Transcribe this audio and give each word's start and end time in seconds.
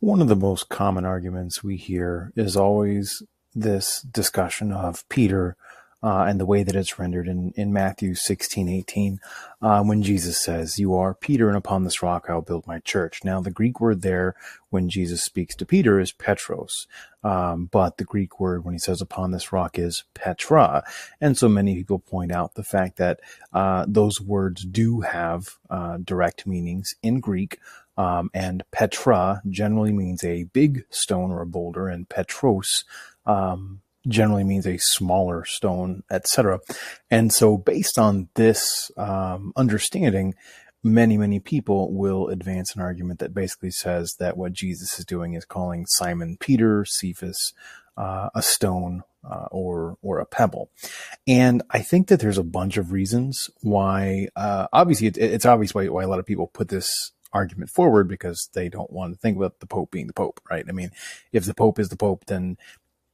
One 0.00 0.20
of 0.20 0.28
the 0.28 0.36
most 0.36 0.68
common 0.68 1.06
arguments 1.06 1.64
we 1.64 1.76
hear 1.76 2.32
is 2.36 2.56
always 2.56 3.22
this 3.54 4.02
discussion 4.02 4.70
of 4.70 5.08
Peter 5.08 5.56
uh, 6.02 6.26
and 6.28 6.38
the 6.38 6.46
way 6.46 6.62
that 6.62 6.76
it's 6.76 6.98
rendered 6.98 7.26
in, 7.26 7.52
in 7.56 7.72
Matthew 7.72 8.14
16, 8.14 8.68
18, 8.68 9.18
uh, 9.62 9.82
when 9.82 10.02
Jesus 10.02 10.40
says, 10.40 10.78
You 10.78 10.94
are 10.94 11.14
Peter, 11.14 11.48
and 11.48 11.56
upon 11.56 11.84
this 11.84 12.02
rock 12.02 12.26
I'll 12.28 12.42
build 12.42 12.66
my 12.66 12.78
church. 12.80 13.24
Now, 13.24 13.40
the 13.40 13.50
Greek 13.50 13.80
word 13.80 14.02
there 14.02 14.36
when 14.70 14.90
Jesus 14.90 15.24
speaks 15.24 15.56
to 15.56 15.66
Peter 15.66 15.98
is 15.98 16.12
Petros, 16.12 16.86
um, 17.24 17.68
but 17.72 17.96
the 17.96 18.04
Greek 18.04 18.38
word 18.38 18.64
when 18.64 18.74
he 18.74 18.78
says 18.78 19.00
upon 19.00 19.30
this 19.30 19.52
rock 19.52 19.78
is 19.78 20.04
Petra. 20.14 20.84
And 21.20 21.36
so 21.36 21.48
many 21.48 21.74
people 21.74 21.98
point 21.98 22.30
out 22.30 22.54
the 22.54 22.62
fact 22.62 22.98
that 22.98 23.20
uh, 23.52 23.86
those 23.88 24.20
words 24.20 24.64
do 24.64 25.00
have 25.00 25.56
uh, 25.70 25.96
direct 25.96 26.46
meanings 26.46 26.94
in 27.02 27.20
Greek. 27.20 27.58
Um, 27.96 28.30
and 28.34 28.62
Petra 28.72 29.42
generally 29.48 29.92
means 29.92 30.22
a 30.22 30.44
big 30.44 30.84
stone 30.90 31.30
or 31.30 31.40
a 31.40 31.46
boulder, 31.46 31.88
and 31.88 32.08
Petros 32.08 32.84
um, 33.24 33.80
generally 34.06 34.44
means 34.44 34.66
a 34.66 34.78
smaller 34.78 35.44
stone, 35.44 36.02
etc. 36.10 36.60
And 37.10 37.32
so, 37.32 37.56
based 37.56 37.98
on 37.98 38.28
this 38.34 38.90
um, 38.96 39.52
understanding, 39.56 40.34
many, 40.84 41.16
many 41.18 41.40
people 41.40 41.92
will 41.92 42.28
advance 42.28 42.74
an 42.74 42.82
argument 42.82 43.18
that 43.20 43.34
basically 43.34 43.70
says 43.70 44.14
that 44.18 44.36
what 44.36 44.52
Jesus 44.52 44.98
is 44.98 45.04
doing 45.04 45.34
is 45.34 45.44
calling 45.44 45.86
Simon 45.86 46.36
Peter, 46.38 46.84
Cephas, 46.84 47.52
uh, 47.96 48.28
a 48.34 48.42
stone 48.42 49.02
uh, 49.28 49.46
or 49.50 49.96
or 50.02 50.20
a 50.20 50.26
pebble. 50.26 50.70
And 51.26 51.62
I 51.70 51.80
think 51.80 52.08
that 52.08 52.20
there's 52.20 52.38
a 52.38 52.44
bunch 52.44 52.76
of 52.76 52.92
reasons 52.92 53.50
why. 53.62 54.28
Uh, 54.36 54.68
obviously, 54.72 55.08
it, 55.08 55.16
it's 55.16 55.46
obvious 55.46 55.74
why, 55.74 55.88
why 55.88 56.04
a 56.04 56.08
lot 56.08 56.20
of 56.20 56.26
people 56.26 56.46
put 56.46 56.68
this 56.68 57.12
argument 57.32 57.70
forward 57.70 58.08
because 58.08 58.48
they 58.54 58.68
don't 58.68 58.92
want 58.92 59.12
to 59.12 59.18
think 59.18 59.36
about 59.36 59.60
the 59.60 59.66
Pope 59.66 59.90
being 59.90 60.06
the 60.06 60.12
Pope, 60.12 60.40
right? 60.50 60.64
I 60.68 60.72
mean, 60.72 60.90
if 61.32 61.44
the 61.44 61.54
Pope 61.54 61.78
is 61.78 61.88
the 61.88 61.96
Pope, 61.96 62.26
then 62.26 62.56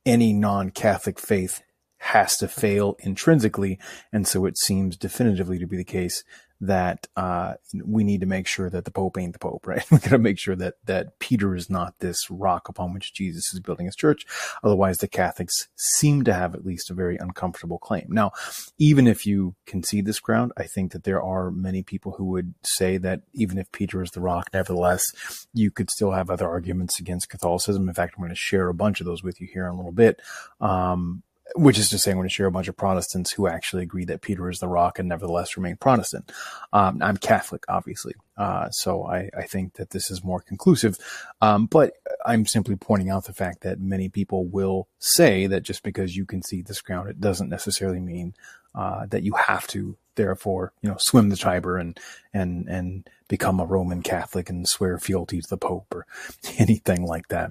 any 0.04 0.32
non-Catholic 0.32 1.18
faith 1.18 1.62
has 1.98 2.36
to 2.38 2.48
fail 2.48 2.96
intrinsically. 3.00 3.78
And 4.12 4.26
so 4.26 4.44
it 4.46 4.58
seems 4.58 4.96
definitively 4.96 5.58
to 5.58 5.66
be 5.66 5.76
the 5.76 5.84
case 5.84 6.24
that 6.62 7.08
uh, 7.16 7.54
we 7.84 8.04
need 8.04 8.20
to 8.20 8.26
make 8.26 8.46
sure 8.46 8.70
that 8.70 8.84
the 8.84 8.90
Pope 8.90 9.18
ain't 9.18 9.32
the 9.32 9.38
Pope, 9.38 9.66
right? 9.66 9.84
We 9.90 9.98
got 9.98 10.10
to 10.10 10.18
make 10.18 10.38
sure 10.38 10.56
that 10.56 10.74
that 10.86 11.18
Peter 11.18 11.54
is 11.54 11.68
not 11.68 11.98
this 11.98 12.30
rock 12.30 12.68
upon 12.68 12.94
which 12.94 13.12
Jesus 13.12 13.52
is 13.52 13.60
building 13.60 13.86
his 13.86 13.96
church. 13.96 14.24
Otherwise, 14.62 14.98
the 14.98 15.08
Catholics 15.08 15.68
seem 15.76 16.22
to 16.24 16.32
have 16.32 16.54
at 16.54 16.64
least 16.64 16.90
a 16.90 16.94
very 16.94 17.16
uncomfortable 17.16 17.78
claim. 17.78 18.06
Now, 18.08 18.30
even 18.78 19.06
if 19.06 19.26
you 19.26 19.56
concede 19.66 20.06
this 20.06 20.20
ground, 20.20 20.52
I 20.56 20.64
think 20.64 20.92
that 20.92 21.04
there 21.04 21.22
are 21.22 21.50
many 21.50 21.82
people 21.82 22.12
who 22.12 22.26
would 22.26 22.54
say 22.64 22.96
that 22.98 23.22
even 23.32 23.58
if 23.58 23.70
Peter 23.72 24.02
is 24.02 24.12
the 24.12 24.20
rock, 24.20 24.50
nevertheless, 24.52 25.46
you 25.52 25.70
could 25.70 25.90
still 25.90 26.12
have 26.12 26.30
other 26.30 26.48
arguments 26.48 27.00
against 27.00 27.28
Catholicism. 27.28 27.88
In 27.88 27.94
fact, 27.94 28.14
I'm 28.16 28.22
going 28.22 28.30
to 28.30 28.36
share 28.36 28.68
a 28.68 28.74
bunch 28.74 29.00
of 29.00 29.06
those 29.06 29.24
with 29.24 29.40
you 29.40 29.48
here 29.52 29.66
in 29.66 29.72
a 29.72 29.76
little 29.76 29.92
bit. 29.92 30.20
Um, 30.60 31.24
which 31.54 31.78
is 31.78 31.90
to 31.90 31.98
say, 31.98 32.10
I'm 32.10 32.16
going 32.16 32.28
to 32.28 32.32
share 32.32 32.46
a 32.46 32.52
bunch 32.52 32.68
of 32.68 32.76
Protestants 32.76 33.32
who 33.32 33.46
actually 33.46 33.82
agree 33.82 34.04
that 34.06 34.20
Peter 34.20 34.48
is 34.48 34.58
the 34.58 34.68
rock 34.68 34.98
and 34.98 35.08
nevertheless 35.08 35.56
remain 35.56 35.76
Protestant. 35.76 36.32
Um, 36.72 37.02
I'm 37.02 37.16
Catholic, 37.16 37.64
obviously, 37.68 38.14
uh, 38.36 38.70
so 38.70 39.04
I, 39.04 39.28
I, 39.36 39.42
think 39.42 39.74
that 39.74 39.90
this 39.90 40.10
is 40.10 40.24
more 40.24 40.40
conclusive. 40.40 40.96
Um, 41.40 41.66
but 41.66 41.94
I'm 42.24 42.46
simply 42.46 42.76
pointing 42.76 43.10
out 43.10 43.24
the 43.24 43.32
fact 43.32 43.62
that 43.62 43.80
many 43.80 44.08
people 44.08 44.46
will 44.46 44.88
say 44.98 45.46
that 45.46 45.62
just 45.62 45.82
because 45.82 46.16
you 46.16 46.24
concede 46.24 46.66
this 46.66 46.80
ground, 46.80 47.08
it 47.08 47.20
doesn't 47.20 47.50
necessarily 47.50 48.00
mean 48.00 48.34
uh, 48.74 49.06
that 49.06 49.22
you 49.22 49.34
have 49.34 49.66
to, 49.68 49.96
therefore, 50.14 50.72
you 50.80 50.88
know, 50.88 50.96
swim 50.98 51.28
the 51.28 51.36
Tiber 51.36 51.76
and 51.76 51.98
and 52.32 52.68
and 52.68 53.08
become 53.28 53.60
a 53.60 53.66
Roman 53.66 54.02
Catholic 54.02 54.48
and 54.48 54.68
swear 54.68 54.98
fealty 54.98 55.40
to 55.40 55.48
the 55.48 55.58
Pope 55.58 55.94
or 55.94 56.06
anything 56.58 57.04
like 57.04 57.28
that. 57.28 57.50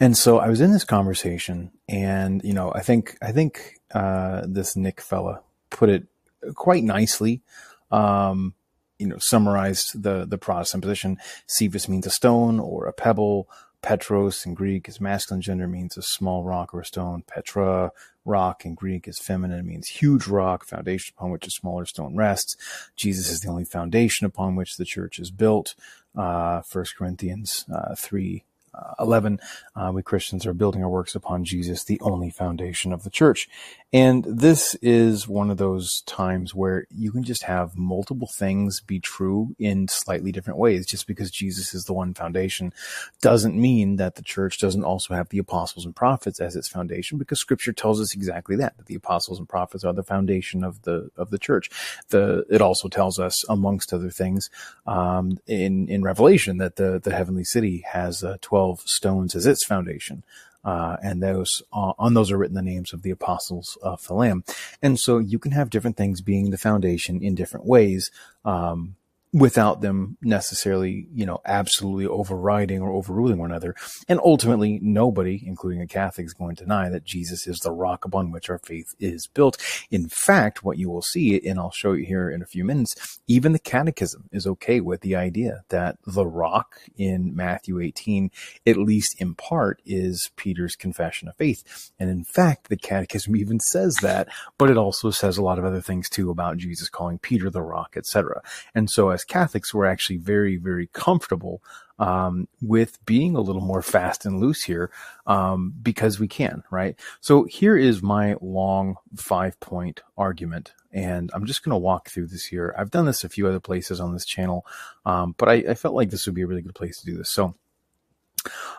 And 0.00 0.16
so 0.16 0.38
I 0.38 0.48
was 0.48 0.60
in 0.60 0.72
this 0.72 0.84
conversation, 0.84 1.70
and 1.88 2.42
you 2.44 2.52
know, 2.52 2.72
I 2.74 2.80
think 2.80 3.16
I 3.22 3.32
think 3.32 3.80
uh, 3.94 4.42
this 4.46 4.76
Nick 4.76 5.00
fella 5.00 5.40
put 5.70 5.88
it 5.88 6.06
quite 6.54 6.84
nicely. 6.84 7.42
Um, 7.90 8.54
you 8.98 9.06
know, 9.06 9.18
summarized 9.18 10.02
the 10.02 10.24
the 10.26 10.38
Protestant 10.38 10.82
position. 10.82 11.18
Cephas 11.46 11.88
means 11.88 12.06
a 12.06 12.10
stone 12.10 12.60
or 12.60 12.86
a 12.86 12.92
pebble. 12.92 13.48
Petros 13.82 14.46
in 14.46 14.54
Greek 14.54 14.88
is 14.88 15.00
masculine 15.00 15.42
gender 15.42 15.66
means 15.66 15.96
a 15.96 16.02
small 16.02 16.44
rock 16.44 16.72
or 16.72 16.80
a 16.80 16.84
stone. 16.84 17.24
Petra, 17.26 17.90
rock 18.24 18.64
in 18.64 18.74
Greek 18.74 19.08
is 19.08 19.18
feminine, 19.18 19.66
means 19.66 19.88
huge 19.88 20.28
rock, 20.28 20.64
foundation 20.64 21.14
upon 21.18 21.30
which 21.30 21.46
a 21.46 21.50
smaller 21.50 21.84
stone 21.84 22.14
rests. 22.14 22.56
Jesus 22.96 23.28
is 23.28 23.40
the 23.40 23.48
only 23.48 23.64
foundation 23.64 24.24
upon 24.24 24.54
which 24.54 24.76
the 24.76 24.84
church 24.84 25.18
is 25.18 25.32
built. 25.32 25.74
Uh, 26.14 26.62
1 26.70 26.84
Corinthians 26.96 27.64
uh, 27.74 27.94
3 27.96 28.36
uh, 28.36 28.51
11, 28.98 29.40
uh, 29.76 29.90
we 29.94 30.02
Christians 30.02 30.46
are 30.46 30.54
building 30.54 30.82
our 30.82 30.90
works 30.90 31.14
upon 31.14 31.44
Jesus, 31.44 31.84
the 31.84 32.00
only 32.00 32.30
foundation 32.30 32.92
of 32.92 33.04
the 33.04 33.10
church. 33.10 33.48
And 33.94 34.24
this 34.24 34.74
is 34.76 35.28
one 35.28 35.50
of 35.50 35.58
those 35.58 36.00
times 36.06 36.54
where 36.54 36.86
you 36.90 37.12
can 37.12 37.22
just 37.22 37.42
have 37.42 37.76
multiple 37.76 38.28
things 38.38 38.80
be 38.80 38.98
true 38.98 39.54
in 39.58 39.86
slightly 39.86 40.32
different 40.32 40.58
ways. 40.58 40.86
Just 40.86 41.06
because 41.06 41.30
Jesus 41.30 41.74
is 41.74 41.84
the 41.84 41.92
one 41.92 42.14
foundation 42.14 42.72
doesn't 43.20 43.54
mean 43.54 43.96
that 43.96 44.14
the 44.14 44.22
church 44.22 44.58
doesn't 44.58 44.84
also 44.84 45.12
have 45.12 45.28
the 45.28 45.38
apostles 45.38 45.84
and 45.84 45.94
prophets 45.94 46.40
as 46.40 46.56
its 46.56 46.68
foundation, 46.68 47.18
because 47.18 47.38
scripture 47.38 47.72
tells 47.74 48.00
us 48.00 48.14
exactly 48.14 48.56
that, 48.56 48.78
that 48.78 48.86
the 48.86 48.94
apostles 48.94 49.38
and 49.38 49.46
prophets 49.48 49.84
are 49.84 49.92
the 49.92 50.02
foundation 50.02 50.64
of 50.64 50.82
the, 50.82 51.10
of 51.18 51.28
the 51.28 51.38
church. 51.38 51.68
The, 52.08 52.46
it 52.48 52.62
also 52.62 52.88
tells 52.88 53.18
us, 53.18 53.44
amongst 53.46 53.92
other 53.92 54.10
things, 54.10 54.48
um, 54.86 55.38
in, 55.46 55.88
in 55.88 56.02
Revelation 56.02 56.56
that 56.58 56.76
the, 56.76 56.98
the 56.98 57.14
heavenly 57.14 57.44
city 57.44 57.84
has 57.92 58.24
uh, 58.24 58.38
12 58.40 58.80
stones 58.88 59.34
as 59.34 59.44
its 59.44 59.66
foundation. 59.66 60.24
Uh, 60.64 60.96
and 61.02 61.22
those 61.22 61.62
uh, 61.72 61.92
on 61.98 62.14
those 62.14 62.30
are 62.30 62.38
written 62.38 62.54
the 62.54 62.62
names 62.62 62.92
of 62.92 63.02
the 63.02 63.10
apostles 63.10 63.76
of 63.82 64.06
the 64.06 64.14
Lamb. 64.14 64.44
And 64.80 64.98
so 64.98 65.18
you 65.18 65.38
can 65.38 65.52
have 65.52 65.70
different 65.70 65.96
things 65.96 66.20
being 66.20 66.50
the 66.50 66.58
foundation 66.58 67.22
in 67.22 67.34
different 67.34 67.66
ways. 67.66 68.10
Um, 68.44 68.96
without 69.32 69.80
them 69.80 70.18
necessarily, 70.20 71.08
you 71.14 71.24
know, 71.24 71.40
absolutely 71.46 72.06
overriding 72.06 72.82
or 72.82 72.92
overruling 72.92 73.38
one 73.38 73.50
another. 73.50 73.74
And 74.06 74.20
ultimately, 74.22 74.78
nobody, 74.82 75.42
including 75.46 75.80
a 75.80 75.86
Catholic, 75.86 76.26
is 76.26 76.34
going 76.34 76.54
to 76.56 76.64
deny 76.64 76.90
that 76.90 77.04
Jesus 77.04 77.46
is 77.46 77.58
the 77.58 77.72
rock 77.72 78.04
upon 78.04 78.30
which 78.30 78.50
our 78.50 78.58
faith 78.58 78.94
is 79.00 79.26
built. 79.26 79.56
In 79.90 80.08
fact, 80.08 80.62
what 80.62 80.76
you 80.76 80.90
will 80.90 81.02
see, 81.02 81.40
and 81.48 81.58
I'll 81.58 81.70
show 81.70 81.92
you 81.92 82.04
here 82.04 82.28
in 82.28 82.42
a 82.42 82.46
few 82.46 82.62
minutes, 82.62 83.20
even 83.26 83.52
the 83.52 83.58
Catechism 83.58 84.28
is 84.32 84.46
okay 84.46 84.80
with 84.80 85.00
the 85.00 85.16
idea 85.16 85.64
that 85.70 85.96
the 86.06 86.26
rock 86.26 86.80
in 86.98 87.34
Matthew 87.34 87.80
18, 87.80 88.30
at 88.66 88.76
least 88.76 89.18
in 89.18 89.34
part, 89.34 89.80
is 89.86 90.30
Peter's 90.36 90.76
confession 90.76 91.28
of 91.28 91.36
faith. 91.36 91.90
And 91.98 92.10
in 92.10 92.24
fact, 92.24 92.68
the 92.68 92.76
Catechism 92.76 93.34
even 93.36 93.60
says 93.60 93.96
that, 94.02 94.28
but 94.58 94.68
it 94.68 94.76
also 94.76 95.10
says 95.10 95.38
a 95.38 95.42
lot 95.42 95.58
of 95.58 95.64
other 95.64 95.80
things 95.80 96.10
too 96.10 96.30
about 96.30 96.58
Jesus 96.58 96.90
calling 96.90 97.18
Peter 97.18 97.48
the 97.48 97.62
rock, 97.62 97.94
etc. 97.96 98.42
And 98.74 98.90
so 98.90 99.08
as 99.08 99.21
as 99.22 99.24
Catholics, 99.24 99.72
we're 99.72 99.86
actually 99.86 100.18
very, 100.18 100.56
very 100.56 100.88
comfortable 100.88 101.62
um, 101.98 102.48
with 102.60 103.04
being 103.06 103.36
a 103.36 103.40
little 103.40 103.62
more 103.62 103.82
fast 103.82 104.26
and 104.26 104.40
loose 104.40 104.64
here 104.64 104.90
um, 105.26 105.72
because 105.82 106.18
we 106.18 106.26
can, 106.26 106.64
right? 106.70 106.98
So 107.20 107.44
here 107.44 107.76
is 107.76 108.02
my 108.02 108.36
long 108.40 108.96
five 109.16 109.58
point 109.60 110.02
argument. 110.18 110.72
And 110.94 111.30
I'm 111.32 111.46
just 111.46 111.62
going 111.62 111.70
to 111.70 111.78
walk 111.78 112.10
through 112.10 112.26
this 112.26 112.44
here. 112.44 112.74
I've 112.76 112.90
done 112.90 113.06
this 113.06 113.24
a 113.24 113.28
few 113.28 113.46
other 113.46 113.60
places 113.60 113.98
on 113.98 114.12
this 114.12 114.26
channel, 114.26 114.66
um, 115.06 115.34
but 115.38 115.48
I, 115.48 115.54
I 115.70 115.74
felt 115.74 115.94
like 115.94 116.10
this 116.10 116.26
would 116.26 116.34
be 116.34 116.42
a 116.42 116.46
really 116.46 116.60
good 116.60 116.74
place 116.74 117.00
to 117.00 117.06
do 117.06 117.16
this. 117.16 117.30
So 117.30 117.54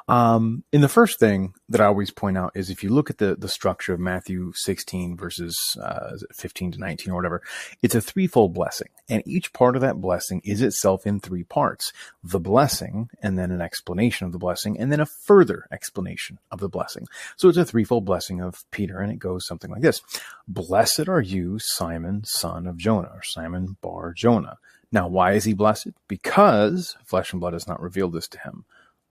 um, 0.08 0.64
the 0.72 0.90
first 0.90 1.20
thing 1.20 1.54
that 1.70 1.82
I 1.82 1.86
always 1.86 2.12
point 2.12 2.38
out 2.38 2.52
is 2.56 2.70
if 2.70 2.84
you 2.84 2.90
look 2.90 3.10
at 3.10 3.18
the, 3.18 3.36
the 3.36 3.48
structure 3.48 3.94
of 3.94 4.00
Matthew 4.00 4.52
16 4.54 5.16
verses 5.16 5.78
uh, 5.82 6.18
15 6.34 6.74
to 6.74 6.80
19 6.80 7.12
or 7.12 7.16
whatever, 7.16 7.42
it's 7.82 7.96
a 7.96 8.02
threefold 8.02 8.54
blessing. 8.54 8.90
And 9.10 9.24
each 9.26 9.54
part 9.54 9.76
of 9.76 9.82
that 9.82 10.02
blessing 10.02 10.42
is 10.44 10.62
itself 10.62 11.06
in 11.06 11.20
three 11.20 11.44
parts 11.44 11.92
the 12.24 12.40
blessing, 12.40 13.10
and 13.22 13.38
then 13.38 13.52
an 13.52 13.62
explanation 13.62 14.26
of 14.26 14.32
the 14.32 14.40
blessing, 14.40 14.80
and 14.80 14.92
then 14.92 15.00
a 15.00 15.06
further 15.06 15.68
explanation 15.72 16.40
of 16.52 16.60
the 16.60 16.70
blessing. 16.70 17.08
So 17.38 17.50
it's 17.50 17.58
a 17.58 17.66
threefold 17.66 18.06
blessing 18.06 18.42
of 18.42 18.64
Peter, 18.72 19.00
and 19.00 19.12
it 19.12 19.20
goes 19.20 19.46
something 19.46 19.72
like 19.72 19.82
this 19.82 20.02
Blessed 20.48 21.08
are 21.08 21.22
you, 21.22 21.60
Simon, 21.60 22.24
son 22.26 22.68
of 22.68 22.78
Jonah, 22.78 23.12
or 23.14 23.24
Simon 23.24 23.78
bar 23.82 24.14
Jonah. 24.14 24.58
Now, 24.92 25.08
why 25.08 25.34
is 25.34 25.46
he 25.46 25.54
blessed? 25.54 25.90
Because 26.08 26.96
flesh 27.04 27.34
and 27.34 27.40
blood 27.40 27.54
has 27.54 27.68
not 27.68 27.82
revealed 27.82 28.14
this 28.14 28.28
to 28.30 28.40
him 28.40 28.66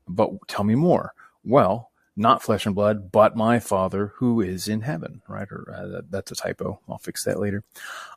but 0.09 0.31
tell 0.49 0.65
me 0.65 0.75
more. 0.75 1.15
Well, 1.45 1.91
not 2.17 2.43
flesh 2.43 2.67
and 2.67 2.75
blood, 2.75 3.11
but 3.11 3.37
my 3.37 3.59
Father 3.59 4.13
who 4.17 4.41
is 4.41 4.69
in 4.69 4.83
heaven, 4.83 5.23
right? 5.29 5.49
Or 5.51 5.75
uh, 5.75 5.87
that, 5.89 6.11
that's 6.11 6.31
a 6.33 6.37
typo. 6.37 6.81
I'll 6.89 6.99
fix 6.99 7.25
that 7.25 7.41
later. 7.41 7.65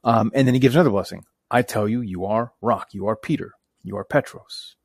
Um, 0.03 0.31
and 0.35 0.47
then 0.47 0.53
he 0.53 0.59
gives 0.59 0.75
another 0.75 0.89
blessing. 0.89 1.25
I 1.49 1.61
tell 1.61 1.87
you, 1.87 2.01
you 2.01 2.25
are 2.25 2.51
rock. 2.61 2.89
You 2.93 3.07
are 3.07 3.15
Peter. 3.15 3.53
You 3.83 3.97
are 3.97 4.03
Petros. 4.03 4.75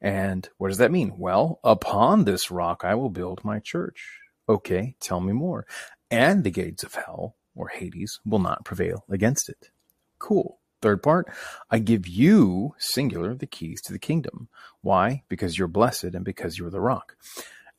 And 0.00 0.48
what 0.58 0.68
does 0.68 0.78
that 0.78 0.90
mean? 0.90 1.14
Well, 1.16 1.60
upon 1.62 2.24
this 2.24 2.50
rock 2.50 2.84
I 2.84 2.94
will 2.94 3.10
build 3.10 3.44
my 3.44 3.60
church. 3.60 4.18
Okay, 4.48 4.96
tell 5.00 5.20
me 5.20 5.32
more. 5.32 5.64
And 6.10 6.44
the 6.44 6.50
gates 6.50 6.82
of 6.82 6.94
hell 6.94 7.36
or 7.54 7.68
Hades 7.68 8.20
will 8.24 8.40
not 8.40 8.64
prevail 8.64 9.04
against 9.08 9.48
it. 9.48 9.70
Cool. 10.18 10.58
Third 10.82 11.02
part, 11.02 11.28
I 11.70 11.78
give 11.78 12.06
you, 12.06 12.74
singular, 12.78 13.34
the 13.34 13.46
keys 13.46 13.80
to 13.82 13.92
the 13.92 13.98
kingdom. 13.98 14.48
Why? 14.80 15.22
Because 15.28 15.56
you're 15.56 15.68
blessed 15.68 16.04
and 16.04 16.24
because 16.24 16.58
you're 16.58 16.70
the 16.70 16.80
rock. 16.80 17.16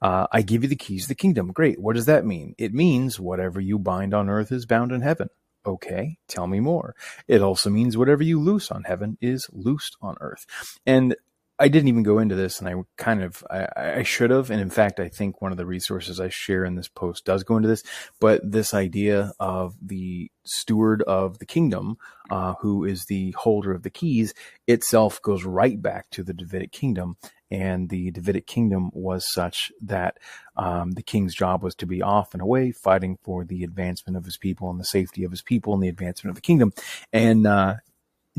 Uh, 0.02 0.28
I 0.32 0.42
give 0.42 0.64
you 0.64 0.70
the 0.70 0.76
keys 0.76 1.04
to 1.04 1.10
the 1.10 1.16
kingdom. 1.16 1.52
Great. 1.52 1.80
What 1.80 1.96
does 1.96 2.06
that 2.08 2.26
mean? 2.26 2.56
It 2.58 2.74
means 2.74 3.20
whatever 3.20 3.60
you 3.60 3.78
bind 3.78 4.14
on 4.14 4.30
earth 4.30 4.52
is 4.52 4.66
bound 4.66 4.92
in 4.92 5.02
heaven. 5.02 5.30
Okay, 5.66 6.18
tell 6.28 6.48
me 6.48 6.60
more. 6.60 6.94
It 7.28 7.42
also 7.42 7.70
means 7.70 7.96
whatever 7.96 8.24
you 8.24 8.40
loose 8.40 8.70
on 8.70 8.84
heaven 8.84 9.18
is 9.22 9.48
loosed 9.54 9.96
on 10.02 10.16
earth. 10.20 10.46
And 10.86 11.16
I 11.64 11.70
didn't 11.70 11.88
even 11.88 12.04
go 12.04 12.20
into 12.20 12.36
this, 12.36 12.60
and 12.60 12.68
I 12.68 12.74
kind 12.98 13.24
of 13.24 13.42
I, 13.50 13.68
I, 13.78 14.04
should 14.04 14.32
have. 14.32 14.52
And 14.52 14.60
in 14.60 14.70
fact, 14.70 15.00
I 15.00 15.08
think 15.08 15.42
one 15.42 15.54
of 15.54 15.58
the 15.58 15.66
resources 15.66 16.20
I 16.20 16.28
share 16.28 16.66
in 16.66 16.76
this 16.76 16.90
post 16.90 17.24
does 17.24 17.46
go 17.46 17.56
into 17.56 17.70
this. 17.70 17.84
But 18.20 18.42
this 18.44 18.74
idea 18.74 19.32
of 19.40 19.74
the 19.82 20.30
steward 20.44 21.04
of 21.04 21.40
the 21.40 21.46
kingdom, 21.46 21.96
uh, 22.30 22.56
who 22.60 22.84
is 22.84 23.06
the 23.06 23.32
holder 23.32 23.72
of 23.72 23.84
the 23.84 23.90
keys, 23.90 24.34
itself 24.68 25.22
goes 25.22 25.46
right 25.46 25.82
back 25.82 26.10
to 26.10 26.22
the 26.22 26.34
Davidic 26.34 26.74
kingdom. 26.74 27.16
And 27.50 27.88
the 27.88 28.12
Davidic 28.12 28.46
kingdom 28.46 28.90
was 28.92 29.32
such 29.32 29.72
that 29.84 30.18
um, 30.58 30.92
the 30.92 31.04
king's 31.04 31.34
job 31.34 31.64
was 31.64 31.76
to 31.76 31.86
be 31.86 32.02
off 32.02 32.34
and 32.34 32.42
away, 32.42 32.74
fighting 32.74 33.18
for 33.22 33.46
the 33.46 33.64
advancement 33.64 34.18
of 34.18 34.26
his 34.26 34.36
people 34.36 34.70
and 34.70 34.82
the 34.82 34.86
safety 34.86 35.24
of 35.24 35.32
his 35.32 35.42
people 35.42 35.74
and 35.74 35.82
the 35.82 35.88
advancement 35.88 36.32
of 36.32 36.36
the 36.36 36.42
kingdom. 36.42 36.74
And 37.14 37.48
uh, 37.48 37.76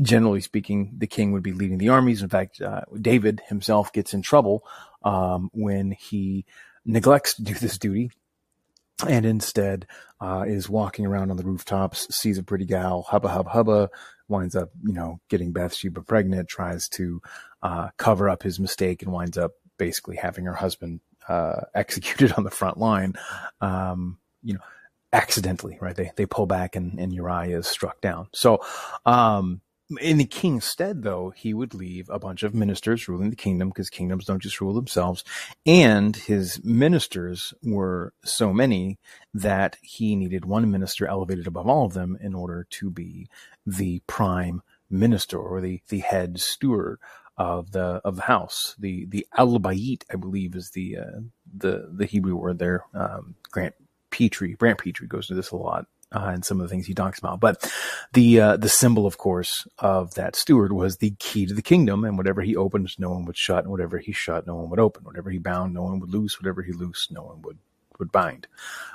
generally 0.01 0.41
speaking, 0.41 0.93
the 0.97 1.07
king 1.07 1.31
would 1.31 1.43
be 1.43 1.53
leading 1.53 1.77
the 1.77 1.89
armies. 1.89 2.21
In 2.21 2.29
fact, 2.29 2.61
uh, 2.61 2.81
David 2.99 3.41
himself 3.47 3.93
gets 3.93 4.13
in 4.13 4.21
trouble 4.21 4.63
um, 5.03 5.49
when 5.53 5.91
he 5.91 6.45
neglects 6.85 7.35
to 7.35 7.43
do 7.43 7.53
this 7.53 7.77
duty 7.77 8.11
and 9.07 9.25
instead 9.25 9.87
uh, 10.21 10.43
is 10.47 10.69
walking 10.69 11.05
around 11.05 11.31
on 11.31 11.37
the 11.37 11.43
rooftops, 11.43 12.07
sees 12.15 12.37
a 12.37 12.43
pretty 12.43 12.65
gal, 12.65 13.03
hubba 13.03 13.27
hubba 13.27 13.49
hubba, 13.49 13.89
winds 14.27 14.55
up, 14.55 14.69
you 14.83 14.93
know, 14.93 15.19
getting 15.29 15.51
Bathsheba 15.51 16.01
pregnant, 16.01 16.47
tries 16.47 16.87
to 16.89 17.21
uh, 17.61 17.89
cover 17.97 18.29
up 18.29 18.43
his 18.43 18.59
mistake, 18.59 19.01
and 19.01 19.11
winds 19.11 19.37
up 19.37 19.51
basically 19.77 20.15
having 20.15 20.45
her 20.45 20.53
husband 20.53 21.01
uh, 21.27 21.61
executed 21.73 22.31
on 22.33 22.43
the 22.43 22.51
front 22.51 22.77
line. 22.77 23.13
Um, 23.59 24.17
you 24.41 24.53
know, 24.53 24.61
accidentally, 25.11 25.77
right? 25.81 25.95
They 25.95 26.11
they 26.15 26.25
pull 26.25 26.45
back 26.45 26.75
and, 26.75 26.99
and 26.99 27.13
Uriah 27.13 27.59
is 27.59 27.67
struck 27.67 27.99
down. 28.01 28.27
So, 28.33 28.61
um, 29.05 29.61
in 30.01 30.17
the 30.17 30.25
king's 30.25 30.65
stead, 30.65 31.03
though, 31.03 31.31
he 31.35 31.53
would 31.53 31.73
leave 31.73 32.09
a 32.09 32.19
bunch 32.19 32.43
of 32.43 32.55
ministers 32.55 33.07
ruling 33.07 33.29
the 33.29 33.35
kingdom 33.35 33.69
because 33.69 33.89
kingdoms 33.89 34.25
don't 34.25 34.41
just 34.41 34.61
rule 34.61 34.73
themselves. 34.73 35.23
And 35.65 36.15
his 36.15 36.63
ministers 36.63 37.53
were 37.63 38.13
so 38.23 38.53
many 38.53 38.99
that 39.33 39.77
he 39.81 40.15
needed 40.15 40.45
one 40.45 40.71
minister 40.71 41.07
elevated 41.07 41.47
above 41.47 41.67
all 41.67 41.85
of 41.85 41.93
them 41.93 42.17
in 42.21 42.35
order 42.35 42.65
to 42.71 42.89
be 42.89 43.29
the 43.65 44.01
prime 44.07 44.61
minister 44.89 45.37
or 45.39 45.61
the, 45.61 45.81
the 45.89 45.99
head 45.99 46.39
steward 46.39 46.99
of 47.37 47.71
the 47.71 48.01
of 48.05 48.15
the 48.17 48.23
house. 48.23 48.75
The 48.79 49.05
the 49.07 49.27
al 49.37 49.59
bayit, 49.59 50.03
I 50.11 50.15
believe, 50.15 50.55
is 50.55 50.71
the 50.71 50.97
uh, 50.97 51.19
the 51.55 51.89
the 51.93 52.05
Hebrew 52.05 52.35
word 52.35 52.59
there. 52.59 52.85
Um, 52.93 53.35
Grant 53.51 53.75
Petrie, 54.11 54.55
Brant 54.55 54.79
Pitre 54.79 55.07
goes 55.07 55.29
into 55.29 55.35
this 55.41 55.51
a 55.51 55.57
lot 55.57 55.85
uh, 56.11 56.31
and 56.33 56.45
some 56.45 56.59
of 56.59 56.67
the 56.67 56.69
things 56.69 56.85
he 56.85 56.93
talks 56.93 57.19
about. 57.19 57.39
But 57.39 57.71
the 58.13 58.39
uh, 58.39 58.57
the 58.57 58.69
symbol, 58.69 59.05
of 59.05 59.17
course, 59.17 59.67
of 59.79 60.13
that 60.15 60.35
steward 60.35 60.71
was 60.71 60.97
the 60.97 61.11
key 61.19 61.45
to 61.45 61.53
the 61.53 61.61
kingdom, 61.61 62.03
and 62.03 62.17
whatever 62.17 62.41
he 62.41 62.55
opened, 62.55 62.89
no 62.99 63.11
one 63.11 63.25
would 63.25 63.37
shut, 63.37 63.63
and 63.63 63.71
whatever 63.71 63.97
he 63.97 64.11
shut, 64.11 64.47
no 64.47 64.55
one 64.55 64.69
would 64.69 64.79
open. 64.79 65.03
Whatever 65.03 65.29
he 65.29 65.39
bound, 65.39 65.73
no 65.73 65.83
one 65.83 65.99
would 65.99 66.09
loose. 66.09 66.39
Whatever 66.39 66.61
he 66.61 66.71
loosed, 66.71 67.11
no 67.11 67.23
one 67.23 67.41
would 67.41 67.57
would 67.99 68.11
bind. 68.11 68.47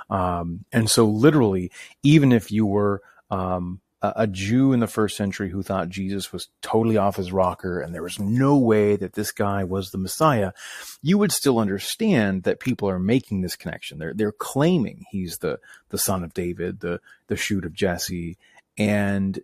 Um, 0.08 0.64
and 0.72 0.90
so, 0.90 1.06
literally, 1.06 1.70
even 2.02 2.32
if 2.32 2.50
you 2.50 2.66
were 2.66 3.02
um, 3.30 3.80
a 4.02 4.26
Jew 4.26 4.72
in 4.72 4.80
the 4.80 4.86
first 4.86 5.16
century 5.16 5.50
who 5.50 5.62
thought 5.62 5.90
Jesus 5.90 6.32
was 6.32 6.48
totally 6.62 6.96
off 6.96 7.16
his 7.16 7.32
rocker 7.32 7.80
and 7.80 7.94
there 7.94 8.02
was 8.02 8.18
no 8.18 8.56
way 8.56 8.96
that 8.96 9.12
this 9.12 9.30
guy 9.30 9.62
was 9.62 9.90
the 9.90 9.98
Messiah, 9.98 10.52
you 11.02 11.18
would 11.18 11.32
still 11.32 11.58
understand 11.58 12.44
that 12.44 12.60
people 12.60 12.88
are 12.88 12.98
making 12.98 13.42
this 13.42 13.56
connection. 13.56 13.98
They're 13.98 14.14
they're 14.14 14.32
claiming 14.32 15.04
he's 15.10 15.38
the 15.38 15.58
the 15.90 15.98
son 15.98 16.24
of 16.24 16.32
David, 16.32 16.80
the 16.80 17.00
the 17.26 17.36
shoot 17.36 17.64
of 17.64 17.74
Jesse, 17.74 18.38
and 18.78 19.40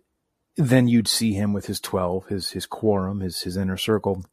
then 0.55 0.87
you'd 0.87 1.07
see 1.07 1.33
him 1.33 1.53
with 1.53 1.67
his 1.67 1.79
twelve, 1.79 2.27
his 2.27 2.51
his 2.51 2.65
quorum, 2.65 3.19
his 3.19 3.41
his 3.41 3.57
inner 3.57 3.77
circle. 3.77 4.25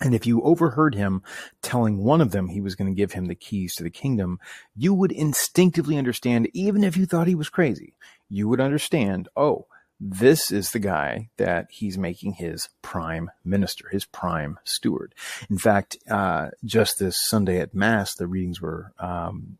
And 0.00 0.14
if 0.14 0.26
you 0.26 0.40
overheard 0.42 0.94
him 0.94 1.22
telling 1.60 1.98
one 1.98 2.20
of 2.20 2.30
them 2.30 2.48
he 2.48 2.60
was 2.60 2.76
going 2.76 2.88
to 2.88 2.96
give 2.96 3.12
him 3.12 3.26
the 3.26 3.34
keys 3.34 3.74
to 3.74 3.82
the 3.82 3.90
kingdom, 3.90 4.38
you 4.76 4.94
would 4.94 5.10
instinctively 5.10 5.96
understand, 5.96 6.48
even 6.52 6.84
if 6.84 6.96
you 6.96 7.04
thought 7.04 7.26
he 7.26 7.34
was 7.34 7.48
crazy, 7.48 7.94
you 8.28 8.48
would 8.48 8.60
understand, 8.60 9.28
oh, 9.36 9.66
this 10.00 10.52
is 10.52 10.70
the 10.70 10.78
guy 10.78 11.28
that 11.38 11.66
he's 11.70 11.98
making 11.98 12.34
his 12.34 12.68
prime 12.82 13.30
minister, 13.44 13.88
his 13.88 14.04
prime 14.04 14.58
steward. 14.64 15.14
In 15.50 15.58
fact, 15.58 15.96
uh, 16.08 16.50
just 16.64 16.98
this 16.98 17.20
Sunday 17.20 17.60
at 17.60 17.74
Mass, 17.74 18.14
the 18.14 18.28
readings 18.28 18.60
were 18.60 18.92
um, 19.00 19.58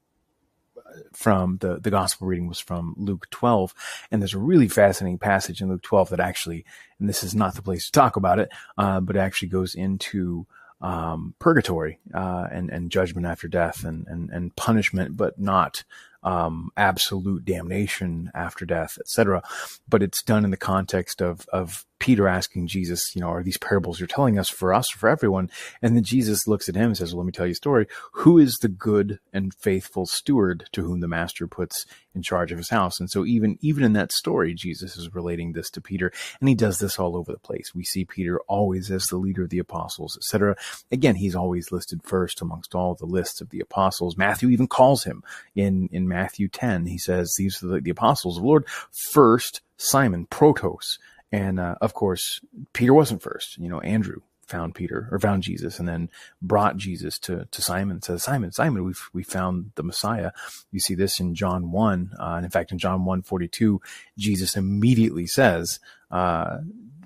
from 1.13 1.59
the 1.59 1.79
the 1.79 1.91
gospel 1.91 2.27
reading 2.27 2.47
was 2.47 2.61
from 2.61 2.95
Luke 2.97 3.29
12, 3.31 3.75
and 4.11 4.23
there's 4.23 4.35
a 4.35 4.39
really 4.39 4.69
fascinating 4.69 5.19
passage 5.19 5.61
in 5.61 5.69
Luke 5.69 5.83
12 5.83 6.11
that 6.11 6.21
actually, 6.21 6.65
and 6.99 7.09
this 7.09 7.25
is 7.25 7.35
not 7.35 7.55
the 7.55 7.63
place 7.63 7.87
to 7.87 7.93
talk 7.93 8.17
about 8.17 8.39
it, 8.39 8.51
uh, 8.77 9.01
but 9.01 9.17
actually 9.17 9.49
goes 9.49 9.75
into 9.75 10.47
um, 10.81 11.35
purgatory 11.39 11.99
uh, 12.15 12.47
and 12.51 12.71
and 12.71 12.91
judgment 12.91 13.27
after 13.27 13.49
death 13.49 13.85
and 13.85 14.07
and 14.07 14.31
and 14.31 14.55
punishment, 14.55 15.17
but 15.17 15.39
not 15.39 15.83
um, 16.29 16.71
absolute 16.77 17.47
damnation 17.47 18.31
after 18.35 18.67
death, 18.67 18.99
etc. 19.01 19.43
But 19.89 20.03
it's 20.03 20.23
done 20.23 20.45
in 20.45 20.51
the 20.51 20.59
context 20.59 21.23
of 21.23 21.49
of 21.55 21.87
Peter 21.99 22.29
asking 22.29 22.69
Jesus, 22.69 23.15
you 23.15 23.21
know, 23.21 23.29
are 23.29 23.43
these 23.43 23.59
parables 23.59 23.99
you're 23.99 24.07
telling 24.07 24.39
us 24.39 24.49
for 24.49 24.73
us 24.73 24.95
or 24.95 24.99
for 24.99 25.09
everyone? 25.09 25.51
And 25.83 25.97
then 25.97 26.05
Jesus 26.05 26.47
looks 26.47 26.69
at 26.69 26.77
him 26.77 26.87
and 26.87 26.97
says, 26.97 27.13
well, 27.13 27.23
let 27.23 27.27
me 27.27 27.33
tell 27.33 27.47
you 27.47 27.53
a 27.53 27.57
story. 27.57 27.87
Who 28.13 28.39
is 28.39 28.59
the 28.59 28.69
good 28.69 29.19
and 29.33 29.53
faithful 29.53 30.07
steward 30.07 30.69
to 30.73 30.83
whom 30.83 31.01
the 31.01 31.09
master 31.09 31.47
puts 31.47 31.87
in 32.15 32.23
charge 32.23 32.53
of 32.53 32.59
his 32.59 32.71
house? 32.71 33.01
And 33.01 33.11
so 33.11 33.25
even, 33.25 33.59
even 33.61 33.83
in 33.83 33.95
that 33.95 34.13
story, 34.13 34.55
Jesus 34.55 34.97
is 34.97 35.15
relating 35.15 35.53
this 35.53 35.71
to 35.71 35.81
Peter 35.81 36.13
and 36.41 36.49
he 36.49 36.55
does 36.55 36.79
this 36.79 36.99
all 36.99 37.17
over 37.17 37.33
the 37.33 37.39
place. 37.39 37.75
We 37.75 37.85
see 37.85 38.05
Peter 38.05 38.41
always 38.47 38.91
as 38.91 39.07
the 39.07 39.17
leader 39.17 39.43
of 39.43 39.51
the 39.51 39.59
apostles, 39.59 40.17
etc. 40.17 40.57
Again, 40.93 41.17
he's 41.17 41.35
always 41.35 41.73
listed 41.73 42.03
first 42.05 42.41
amongst 42.41 42.75
all 42.75 42.95
the 42.95 43.07
lists 43.07 43.41
of 43.41 43.51
the 43.51 43.61
apostles. 43.61 44.17
Matthew 44.17 44.51
even 44.51 44.69
calls 44.69 45.05
him 45.05 45.25
in, 45.57 45.89
in 45.91 46.07
Matthew 46.07 46.18
10. 46.27 46.87
He 46.87 46.99
says, 46.99 47.35
these 47.37 47.63
are 47.63 47.69
the, 47.69 47.81
the 47.81 47.91
apostles 47.91 48.37
of 48.37 48.43
the 48.43 48.49
Lord. 48.49 48.67
First, 48.91 49.61
Simon, 49.77 50.27
Protos, 50.27 50.99
and 51.31 51.61
uh, 51.61 51.77
of 51.81 51.95
course, 51.95 52.41
Peter 52.73 52.95
wasn't 52.95 53.23
first. 53.23 53.59
You 53.59 53.69
know, 53.69 53.81
Andrew 53.81 54.21
found 54.49 54.75
Peter 54.75 55.09
or 55.13 55.19
found 55.19 55.43
Jesus 55.43 55.79
and 55.79 55.87
then 55.87 56.09
brought 56.41 56.77
Jesus 56.77 57.19
to, 57.21 57.47
to 57.51 57.63
Simon 57.63 57.97
and 57.97 58.05
says, 58.05 58.23
Simon, 58.23 58.51
Simon, 58.51 58.85
we've, 58.85 59.09
we 59.13 59.23
found 59.23 59.73
the 59.75 59.83
Messiah. 59.83 60.33
You 60.73 60.81
see 60.81 60.95
this 60.95 61.21
in 61.21 61.35
John 61.35 61.71
1. 61.71 62.13
Uh, 62.19 62.25
and 62.37 62.45
in 62.45 62.51
fact, 62.51 62.73
in 62.73 62.79
John 62.79 63.05
1 63.05 63.23
42, 63.23 63.81
Jesus 64.17 64.57
immediately 64.57 65.27
says, 65.27 65.81
uh, 66.11 66.59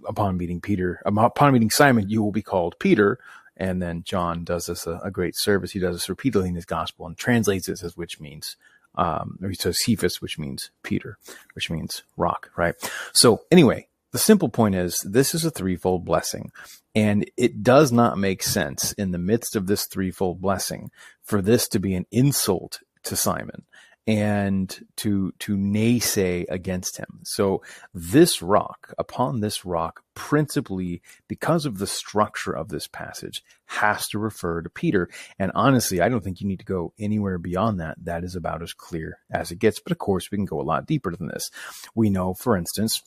upon 0.07 0.37
meeting 0.37 0.61
Peter, 0.61 1.02
upon 1.04 1.52
meeting 1.52 1.71
Simon, 1.71 2.09
you 2.09 2.23
will 2.23 2.33
be 2.33 2.42
called 2.42 2.78
Peter. 2.78 3.19
And 3.57 3.83
then 3.83 4.02
John 4.02 4.45
does 4.45 4.66
this 4.66 4.87
a, 4.87 5.00
a 5.04 5.11
great 5.11 5.37
service. 5.37 5.73
He 5.73 5.78
does 5.78 5.97
this 5.97 6.09
repeatedly 6.09 6.49
in 6.49 6.54
his 6.54 6.64
gospel 6.64 7.07
and 7.07 7.16
translates 7.16 7.69
it 7.69 7.83
as 7.83 7.97
which 7.97 8.21
means 8.21 8.57
um, 8.94 9.38
or 9.42 9.49
he 9.49 9.54
says 9.54 9.82
Cephas, 9.82 10.20
which 10.20 10.38
means 10.38 10.70
Peter, 10.82 11.18
which 11.54 11.70
means 11.70 12.02
rock, 12.16 12.50
right? 12.56 12.75
So 13.12 13.42
anyway, 13.50 13.88
the 14.12 14.18
simple 14.18 14.49
point 14.49 14.75
is 14.75 15.00
this 15.00 15.34
is 15.34 15.44
a 15.44 15.50
threefold 15.50 16.04
blessing. 16.04 16.52
And 16.94 17.30
it 17.38 17.62
does 17.62 17.90
not 17.90 18.18
make 18.18 18.42
sense 18.42 18.92
in 18.92 19.12
the 19.12 19.18
midst 19.18 19.56
of 19.56 19.66
this 19.66 19.87
threefold 19.87 20.42
blessing 20.42 20.90
for 21.22 21.40
this 21.40 21.66
to 21.68 21.78
be 21.78 21.94
an 21.94 22.06
insult 22.11 22.80
to 23.04 23.16
Simon 23.16 23.64
and 24.06 24.85
to 24.97 25.32
to 25.38 25.56
naysay 25.56 26.44
against 26.49 26.97
him. 26.97 27.21
So 27.23 27.62
this 27.94 28.42
rock, 28.42 28.92
upon 28.99 29.40
this 29.40 29.64
rock, 29.64 30.02
principally 30.14 31.02
because 31.28 31.66
of 31.66 31.78
the 31.78 31.87
structure 31.87 32.52
of 32.52 32.68
this 32.68 32.88
passage, 32.88 33.44
has 33.66 34.09
to 34.09 34.18
refer 34.18 34.61
to 34.61 34.68
Peter. 34.68 35.09
And 35.38 35.52
honestly, 35.54 36.00
I 36.00 36.09
don't 36.09 36.23
think 36.23 36.40
you 36.40 36.49
need 36.49 36.59
to 36.59 36.64
go 36.64 36.92
anywhere 36.99 37.38
beyond 37.38 37.80
that. 37.80 37.97
That 38.02 38.25
is 38.25 38.35
about 38.35 38.62
as 38.62 38.73
clear 38.73 39.18
as 39.30 39.50
it 39.50 39.59
gets. 39.59 39.80
But 39.80 39.92
of 39.92 39.99
course, 39.99 40.30
we 40.30 40.38
can 40.38 40.47
go 40.47 40.61
a 40.61 40.62
lot 40.62 40.87
deeper 40.87 41.14
than 41.14 41.28
this. 41.28 41.50
We 41.94 42.11
know, 42.11 42.35
for 42.35 42.56
instance, 42.56 43.02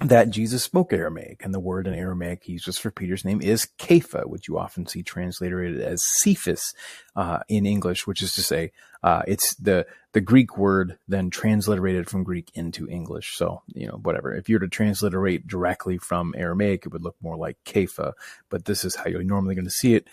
that 0.00 0.30
Jesus 0.30 0.62
spoke 0.62 0.92
Aramaic, 0.92 1.44
and 1.44 1.54
the 1.54 1.60
word 1.60 1.86
in 1.86 1.94
Aramaic 1.94 2.44
he 2.44 2.52
uses 2.52 2.78
for 2.78 2.90
Peter's 2.90 3.24
name 3.24 3.40
is 3.40 3.68
Kepha, 3.78 4.26
which 4.26 4.48
you 4.48 4.58
often 4.58 4.86
see 4.86 5.02
translated 5.02 5.80
as 5.80 6.02
Cephas 6.22 6.74
uh, 7.16 7.40
in 7.48 7.66
English, 7.66 8.06
which 8.06 8.22
is 8.22 8.34
to 8.34 8.42
say, 8.42 8.72
uh, 9.02 9.22
it's 9.26 9.54
the 9.56 9.86
the 10.12 10.20
Greek 10.20 10.56
word 10.58 10.98
then 11.08 11.30
transliterated 11.30 12.08
from 12.08 12.24
Greek 12.24 12.50
into 12.54 12.88
English. 12.88 13.36
So 13.36 13.62
you 13.68 13.86
know, 13.86 14.00
whatever. 14.02 14.34
If 14.34 14.48
you 14.48 14.56
were 14.56 14.60
to 14.60 14.68
transliterate 14.68 15.46
directly 15.46 15.98
from 15.98 16.34
Aramaic, 16.36 16.86
it 16.86 16.92
would 16.92 17.02
look 17.02 17.16
more 17.22 17.36
like 17.36 17.58
Kepha, 17.64 18.12
but 18.50 18.64
this 18.64 18.84
is 18.84 18.96
how 18.96 19.06
you're 19.06 19.22
normally 19.22 19.54
going 19.54 19.64
to 19.64 19.70
see 19.70 19.94
it 19.94 20.08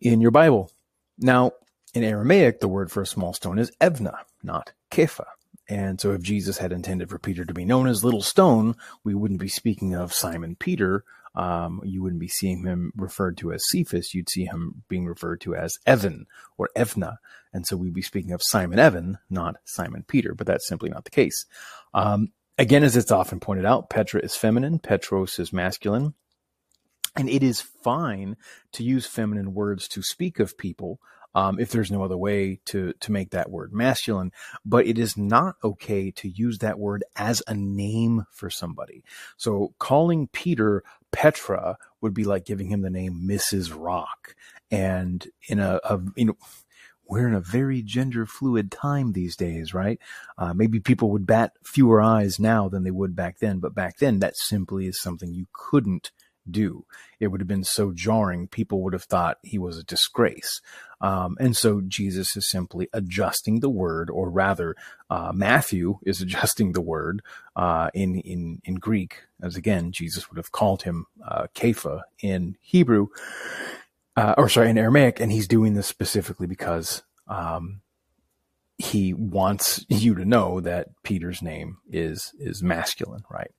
in 0.00 0.20
your 0.20 0.30
Bible. 0.30 0.70
Now, 1.18 1.52
in 1.94 2.04
Aramaic, 2.04 2.60
the 2.60 2.68
word 2.68 2.90
for 2.90 3.02
a 3.02 3.06
small 3.06 3.32
stone 3.32 3.58
is 3.58 3.72
Evna, 3.80 4.18
not 4.42 4.72
Kepha. 4.90 5.24
And 5.68 6.00
so 6.00 6.12
if 6.12 6.22
Jesus 6.22 6.58
had 6.58 6.72
intended 6.72 7.10
for 7.10 7.18
Peter 7.18 7.44
to 7.44 7.54
be 7.54 7.64
known 7.64 7.88
as 7.88 8.04
Little 8.04 8.22
Stone, 8.22 8.76
we 9.02 9.14
wouldn't 9.14 9.40
be 9.40 9.48
speaking 9.48 9.94
of 9.94 10.12
Simon 10.12 10.54
Peter. 10.54 11.04
Um, 11.34 11.82
you 11.84 12.02
wouldn't 12.02 12.20
be 12.20 12.28
seeing 12.28 12.64
him 12.64 12.92
referred 12.96 13.36
to 13.38 13.52
as 13.52 13.68
Cephas. 13.68 14.14
You'd 14.14 14.30
see 14.30 14.44
him 14.44 14.84
being 14.88 15.06
referred 15.06 15.40
to 15.42 15.54
as 15.54 15.76
Evan 15.84 16.26
or 16.56 16.70
Evna. 16.76 17.16
And 17.52 17.66
so 17.66 17.76
we'd 17.76 17.92
be 17.92 18.02
speaking 18.02 18.32
of 18.32 18.40
Simon 18.44 18.78
Evan, 18.78 19.18
not 19.28 19.56
Simon 19.64 20.04
Peter, 20.06 20.34
but 20.34 20.46
that's 20.46 20.68
simply 20.68 20.88
not 20.88 21.04
the 21.04 21.10
case. 21.10 21.44
Um, 21.92 22.32
again, 22.58 22.84
as 22.84 22.96
it's 22.96 23.10
often 23.10 23.40
pointed 23.40 23.66
out, 23.66 23.90
Petra 23.90 24.20
is 24.20 24.36
feminine, 24.36 24.78
Petros 24.78 25.38
is 25.38 25.52
masculine. 25.52 26.14
And 27.16 27.28
it 27.30 27.42
is 27.42 27.62
fine 27.62 28.36
to 28.72 28.84
use 28.84 29.06
feminine 29.06 29.54
words 29.54 29.88
to 29.88 30.02
speak 30.02 30.38
of 30.38 30.58
people 30.58 31.00
um, 31.36 31.60
if 31.60 31.70
there's 31.70 31.92
no 31.92 32.02
other 32.02 32.16
way 32.16 32.58
to 32.64 32.94
to 33.00 33.12
make 33.12 33.30
that 33.30 33.50
word 33.50 33.72
masculine. 33.72 34.32
But 34.64 34.86
it 34.86 34.98
is 34.98 35.16
not 35.16 35.56
okay 35.62 36.10
to 36.12 36.28
use 36.28 36.58
that 36.58 36.78
word 36.78 37.04
as 37.14 37.42
a 37.46 37.54
name 37.54 38.26
for 38.32 38.48
somebody. 38.48 39.04
So 39.36 39.74
calling 39.78 40.28
Peter 40.28 40.82
Petra 41.12 41.76
would 42.00 42.14
be 42.14 42.24
like 42.24 42.46
giving 42.46 42.68
him 42.68 42.80
the 42.80 42.90
name 42.90 43.28
Mrs. 43.28 43.72
Rock. 43.76 44.34
And 44.70 45.28
in 45.46 45.60
a, 45.60 45.78
a 45.84 46.00
you 46.16 46.24
know 46.24 46.36
we're 47.06 47.28
in 47.28 47.34
a 47.34 47.40
very 47.40 47.82
gender 47.82 48.26
fluid 48.26 48.72
time 48.72 49.12
these 49.12 49.36
days, 49.36 49.72
right? 49.72 50.00
Uh, 50.38 50.54
maybe 50.54 50.80
people 50.80 51.10
would 51.10 51.26
bat 51.26 51.52
fewer 51.62 52.00
eyes 52.00 52.40
now 52.40 52.68
than 52.68 52.82
they 52.82 52.90
would 52.90 53.14
back 53.14 53.38
then, 53.38 53.60
but 53.60 53.74
back 53.74 53.98
then 53.98 54.18
that 54.20 54.36
simply 54.36 54.86
is 54.86 55.00
something 55.00 55.32
you 55.32 55.46
couldn't 55.52 56.10
do. 56.50 56.84
It 57.20 57.28
would 57.28 57.40
have 57.40 57.48
been 57.48 57.64
so 57.64 57.92
jarring. 57.92 58.48
People 58.48 58.82
would 58.82 58.92
have 58.92 59.04
thought 59.04 59.38
he 59.42 59.58
was 59.58 59.78
a 59.78 59.84
disgrace. 59.84 60.60
Um, 61.00 61.36
and 61.40 61.56
so 61.56 61.80
Jesus 61.82 62.36
is 62.36 62.48
simply 62.50 62.88
adjusting 62.92 63.60
the 63.60 63.68
word, 63.70 64.10
or 64.10 64.30
rather, 64.30 64.76
uh, 65.10 65.32
Matthew 65.34 65.98
is 66.06 66.20
adjusting 66.20 66.72
the 66.72 66.80
word 66.80 67.22
uh, 67.54 67.90
in 67.94 68.16
in 68.20 68.60
in 68.64 68.76
Greek, 68.76 69.22
as 69.42 69.56
again 69.56 69.92
Jesus 69.92 70.30
would 70.30 70.38
have 70.38 70.52
called 70.52 70.82
him 70.82 71.06
uh, 71.26 71.46
Kepha 71.54 72.02
in 72.22 72.56
Hebrew, 72.60 73.08
uh, 74.16 74.34
or 74.38 74.48
sorry, 74.48 74.70
in 74.70 74.78
Aramaic, 74.78 75.20
and 75.20 75.32
he's 75.32 75.48
doing 75.48 75.74
this 75.74 75.86
specifically 75.86 76.46
because 76.46 77.02
um, 77.28 77.80
he 78.78 79.14
wants 79.14 79.84
you 79.88 80.14
to 80.14 80.24
know 80.24 80.60
that 80.60 80.88
Peter's 81.02 81.40
name 81.40 81.78
is 81.90 82.34
is 82.38 82.62
masculine, 82.62 83.24
right? 83.30 83.50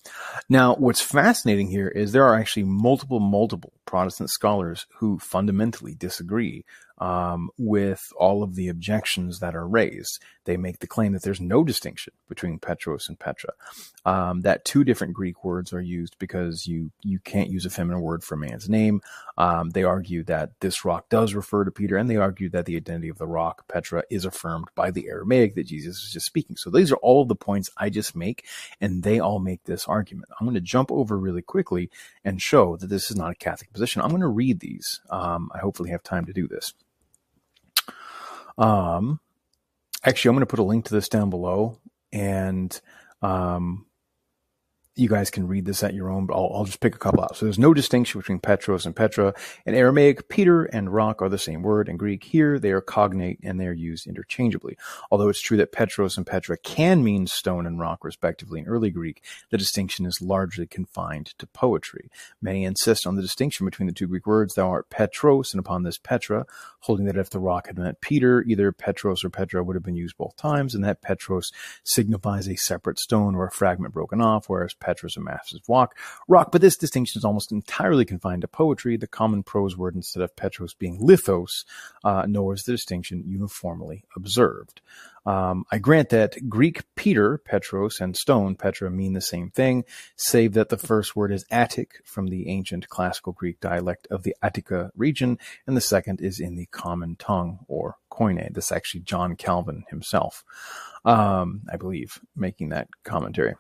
Now, 0.48 0.76
what's 0.76 1.02
fascinating 1.02 1.70
here 1.70 1.88
is 1.88 2.12
there 2.12 2.26
are 2.26 2.36
actually 2.36 2.66
multiple, 2.66 3.20
multiple 3.20 3.74
Protestant 3.86 4.30
scholars 4.30 4.86
who 4.98 5.18
fundamentally 5.18 5.96
disagree 5.96 6.66
um, 7.00 7.50
with 7.58 8.12
all 8.18 8.44
of 8.44 8.56
the 8.56 8.68
objections 8.68 9.40
that 9.40 9.56
are 9.56 9.68
raised. 9.68 10.20
They 10.46 10.58
make 10.58 10.80
the 10.80 10.88
claim 10.88 11.14
that 11.14 11.24
there's 11.24 11.42
no 11.42 11.64
distinction 11.64 12.14
between 12.30 12.60
Petros 12.60 13.10
and 13.10 13.20
Petra. 13.20 13.52
Um, 14.06 14.42
that 14.42 14.64
two 14.64 14.84
different 14.86 15.14
Greek 15.14 15.44
words 15.44 15.74
are 15.74 15.82
used 15.82 16.18
because 16.20 16.66
you 16.66 16.92
you 17.04 17.20
can't 17.20 17.50
use 17.50 17.66
a 17.66 17.70
feminine 17.70 18.02
word 18.02 18.24
for 18.24 18.36
a 18.36 18.38
man's 18.38 18.70
name. 18.70 19.02
Um, 19.38 19.72
they 19.72 19.84
argue 19.84 20.24
that 20.24 20.52
this 20.62 20.86
rock 20.86 21.10
does 21.10 21.34
refer 21.34 21.66
to 21.66 21.72
Peter, 21.72 21.98
and 21.98 22.10
they 22.10 22.16
argue 22.16 22.50
that 22.50 22.66
the 22.66 22.78
identity 22.78 23.10
of 23.10 23.18
the 23.18 23.28
rock 23.28 23.68
Petra 23.68 24.04
is 24.10 24.24
affirmed 24.26 24.70
by 24.74 24.90
the 24.90 25.08
Aramaic 25.10 25.56
that 25.56 25.68
Jesus 25.68 26.04
is 26.04 26.14
just 26.14 26.26
speaking. 26.26 26.56
So 26.56 26.70
these 26.70 26.92
are 26.92 26.98
all 26.98 27.22
of 27.22 27.28
the 27.28 27.36
points 27.36 27.70
I 27.78 27.90
just 27.90 28.16
make, 28.16 28.46
and 28.80 29.04
they 29.04 29.20
all 29.20 29.40
make 29.40 29.64
this 29.66 29.86
argument. 29.86 30.30
I'm 30.40 30.46
going 30.48 30.56
to 30.56 30.62
jump 30.62 30.92
over 30.92 31.18
really 31.18 31.42
quickly 31.42 31.90
and 32.24 32.42
show 32.42 32.78
that 32.78 32.88
this 32.88 33.12
is 33.12 33.18
not 33.18 33.32
a 33.32 33.36
Catholic 33.36 33.74
position. 33.74 34.02
I'm 34.02 34.10
going 34.10 34.22
to 34.22 34.28
read 34.28 34.62
these. 34.62 35.02
Um, 35.10 35.52
I 35.54 35.60
hopefully 35.60 35.90
have 35.92 36.04
time 36.04 36.26
to 36.26 36.34
do 36.34 36.48
this. 36.48 36.74
Um, 38.58 39.20
actually, 40.04 40.30
I'm 40.30 40.36
going 40.36 40.46
to 40.46 40.50
put 40.50 40.60
a 40.60 40.64
link 40.64 40.86
to 40.86 40.94
this 40.94 41.10
down 41.10 41.30
below, 41.30 41.80
and 42.12 42.80
um, 43.22 43.87
you 44.98 45.08
guys 45.08 45.30
can 45.30 45.48
read 45.48 45.66
this 45.66 45.84
at 45.84 45.94
your 45.94 46.10
own, 46.10 46.26
but 46.26 46.36
I'll, 46.36 46.52
I'll, 46.54 46.66
just 46.66 46.80
pick 46.80 46.96
a 46.96 47.00
couple 47.00 47.24
out. 47.24 47.38
So 47.38 47.46
there's 47.46 47.60
no 47.60 47.74
distinction 47.74 48.20
between 48.20 48.40
Petros 48.40 48.86
and 48.86 48.96
Petra. 48.96 49.34
In 49.66 49.76
Aramaic, 49.76 50.28
Peter 50.28 50.66
and 50.66 50.94
rock 50.94 51.22
are 51.22 51.30
the 51.30 51.38
same 51.38 51.62
word. 51.62 51.88
In 51.88 51.98
Greek, 51.98 52.24
here 52.24 52.60
they 52.60 52.72
are 52.72 52.82
cognate 52.82 53.40
and 53.44 53.60
they 53.60 53.68
are 53.68 53.74
used 53.74 54.08
interchangeably. 54.08 54.78
Although 55.12 55.30
it's 55.30 55.42
true 55.42 55.58
that 55.58 55.72
Petros 55.72 56.18
and 56.18 56.26
Petra 56.26 56.58
can 56.58 57.04
mean 57.04 57.28
stone 57.28 57.66
and 57.66 57.80
rock 57.80 58.04
respectively 58.04 58.60
in 58.60 58.68
early 58.68 58.90
Greek, 58.90 59.24
the 59.52 59.58
distinction 59.58 60.06
is 60.06 60.22
largely 60.22 60.66
confined 60.66 61.28
to 61.38 61.48
poetry. 61.48 62.10
Many 62.42 62.66
insist 62.66 63.06
on 63.06 63.16
the 63.16 63.22
distinction 63.22 63.66
between 63.66 63.88
the 63.88 63.94
two 63.94 64.08
Greek 64.08 64.26
words, 64.26 64.56
thou 64.56 64.70
art 64.70 64.90
Petros, 64.90 65.54
and 65.54 65.60
upon 65.60 65.84
this 65.84 65.98
Petra, 65.98 66.46
holding 66.82 67.06
that 67.06 67.18
if 67.18 67.30
the 67.30 67.40
rock 67.40 67.68
had 67.68 67.78
meant 67.78 68.02
Peter, 68.02 68.44
either 68.44 68.72
Petros 68.72 69.24
or 69.24 69.30
Petra 69.30 69.64
would 69.64 69.76
have 69.76 69.84
been 69.84 69.96
used 69.96 70.18
both 70.18 70.36
times, 70.36 70.74
and 70.74 70.84
that 70.84 71.02
Petros 71.02 71.52
signifies 71.84 72.48
a 72.48 72.56
separate 72.56 73.00
stone 73.00 73.36
or 73.36 73.46
a 73.46 73.52
fragment 73.52 73.94
broken 73.94 74.22
off, 74.22 74.50
whereas 74.50 74.74
Petra's 74.88 75.18
a 75.18 75.20
massive 75.20 75.60
rock. 75.68 75.98
Rock, 76.30 76.50
but 76.54 76.62
this 76.62 76.78
distinction 76.78 77.20
is 77.20 77.26
almost 77.26 77.52
entirely 77.52 78.06
confined 78.06 78.44
to 78.44 78.48
poetry. 78.48 78.96
The 78.96 79.06
common 79.06 79.44
prose 79.44 79.76
word 79.76 79.96
instead 79.96 80.24
of 80.24 80.38
Petros 80.38 80.74
being 80.74 80.98
lithos, 81.02 81.66
uh, 82.06 82.24
nor 82.26 82.54
is 82.54 82.64
the 82.64 82.72
distinction 82.72 83.26
uniformly 83.28 84.06
observed. 84.16 84.80
Um, 85.26 85.66
I 85.70 85.78
grant 85.78 86.08
that 86.10 86.48
Greek 86.48 86.84
Peter, 86.96 87.38
Petros, 87.38 88.00
and 88.00 88.16
stone, 88.16 88.56
Petra, 88.56 88.90
mean 88.90 89.12
the 89.12 89.20
same 89.20 89.50
thing, 89.50 89.84
save 90.16 90.54
that 90.54 90.70
the 90.70 90.78
first 90.78 91.18
word 91.18 91.34
is 91.34 91.44
Attic 91.52 91.96
from 92.06 92.28
the 92.28 92.48
ancient 92.48 92.88
classical 92.88 93.34
Greek 93.34 93.60
dialect 93.60 94.08
of 94.10 94.24
the 94.24 94.38
Attica 94.42 94.90
region, 94.96 95.38
and 95.68 95.76
the 95.76 95.82
second 95.82 96.22
is 96.22 96.40
in 96.40 96.56
the 96.56 96.68
common 96.68 97.18
tongue, 97.18 97.60
or 97.68 97.98
Koine. 98.10 98.54
This 98.54 98.68
is 98.68 98.72
actually 98.72 99.02
John 99.02 99.36
Calvin 99.36 99.84
himself, 99.90 100.46
um, 101.04 101.64
I 101.70 101.76
believe, 101.76 102.22
making 102.34 102.70
that 102.70 102.88
commentary. 103.04 103.56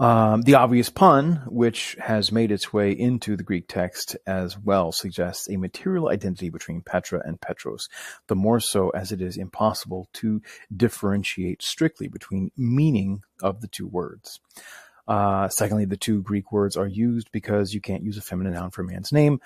Um, 0.00 0.42
the 0.42 0.54
obvious 0.54 0.88
pun, 0.88 1.42
which 1.46 1.96
has 2.00 2.32
made 2.32 2.50
its 2.50 2.72
way 2.72 2.90
into 2.92 3.36
the 3.36 3.44
Greek 3.44 3.68
text 3.68 4.16
as 4.26 4.58
well, 4.58 4.92
suggests 4.92 5.48
a 5.48 5.56
material 5.56 6.08
identity 6.08 6.50
between 6.50 6.82
Petra 6.82 7.22
and 7.24 7.40
Petros, 7.40 7.88
the 8.26 8.36
more 8.36 8.60
so 8.60 8.90
as 8.90 9.12
it 9.12 9.20
is 9.20 9.36
impossible 9.36 10.08
to 10.14 10.42
differentiate 10.74 11.62
strictly 11.62 12.08
between 12.08 12.50
meaning 12.56 13.22
of 13.42 13.60
the 13.60 13.68
two 13.68 13.86
words. 13.86 14.40
Uh, 15.06 15.48
secondly, 15.48 15.84
the 15.84 15.96
two 15.96 16.22
Greek 16.22 16.50
words 16.50 16.76
are 16.76 16.86
used 16.86 17.30
because 17.32 17.74
you 17.74 17.80
can't 17.80 18.02
use 18.02 18.16
a 18.16 18.22
feminine 18.22 18.54
noun 18.54 18.70
for 18.70 18.82
a 18.82 18.86
man's 18.86 19.12
name. 19.12 19.40